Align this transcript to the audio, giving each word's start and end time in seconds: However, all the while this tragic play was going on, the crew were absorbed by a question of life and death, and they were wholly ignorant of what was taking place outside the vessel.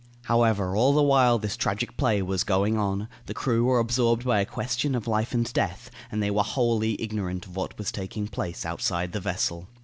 However, 0.23 0.75
all 0.75 0.93
the 0.93 1.03
while 1.03 1.37
this 1.37 1.55
tragic 1.55 1.95
play 1.95 2.23
was 2.23 2.43
going 2.43 2.75
on, 2.75 3.07
the 3.27 3.35
crew 3.35 3.65
were 3.65 3.77
absorbed 3.77 4.25
by 4.25 4.39
a 4.39 4.47
question 4.47 4.95
of 4.95 5.05
life 5.05 5.31
and 5.31 5.53
death, 5.53 5.91
and 6.11 6.23
they 6.23 6.31
were 6.31 6.41
wholly 6.41 6.99
ignorant 6.99 7.45
of 7.45 7.55
what 7.55 7.77
was 7.77 7.91
taking 7.91 8.27
place 8.27 8.65
outside 8.65 9.11
the 9.11 9.19
vessel. 9.21 9.67